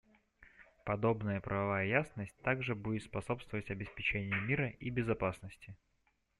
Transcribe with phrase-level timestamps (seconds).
[0.83, 5.75] Подобная правовая ясность также будет способствовать обеспечению мира и безопасности.